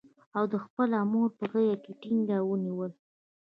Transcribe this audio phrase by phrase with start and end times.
[0.37, 2.97] او ده خپله مور په غېږ کې ټینګه ونیوله.